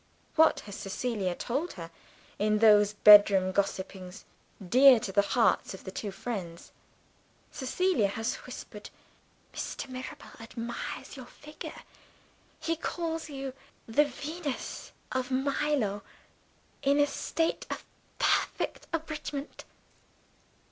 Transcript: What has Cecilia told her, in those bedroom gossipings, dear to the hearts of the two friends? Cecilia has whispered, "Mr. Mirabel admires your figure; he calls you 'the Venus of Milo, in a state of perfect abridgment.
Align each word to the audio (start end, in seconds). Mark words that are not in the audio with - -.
What 0.35 0.61
has 0.61 0.73
Cecilia 0.73 1.35
told 1.35 1.73
her, 1.73 1.91
in 2.39 2.57
those 2.57 2.93
bedroom 2.93 3.51
gossipings, 3.51 4.23
dear 4.67 4.99
to 4.99 5.11
the 5.11 5.21
hearts 5.21 5.75
of 5.75 5.83
the 5.83 5.91
two 5.91 6.09
friends? 6.09 6.71
Cecilia 7.51 8.07
has 8.07 8.33
whispered, 8.37 8.89
"Mr. 9.53 9.87
Mirabel 9.89 10.31
admires 10.39 11.15
your 11.15 11.27
figure; 11.27 11.83
he 12.59 12.75
calls 12.75 13.29
you 13.29 13.53
'the 13.87 14.05
Venus 14.05 14.91
of 15.11 15.29
Milo, 15.29 16.01
in 16.81 16.99
a 16.99 17.05
state 17.05 17.67
of 17.69 17.85
perfect 18.17 18.87
abridgment. 18.91 19.65